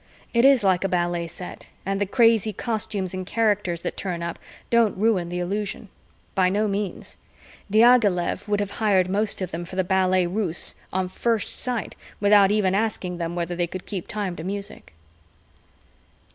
[0.33, 4.39] It is like a ballet set and the crazy costumes and characters that turn up
[4.71, 5.89] don't ruin the illusion.
[6.33, 7.17] By no means.
[7.71, 12.49] Diaghilev would have hired most of them for the Ballet Russe on first sight, without
[12.49, 14.93] even asking them whether they could keep time to music.